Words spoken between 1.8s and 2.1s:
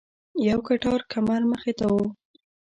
و.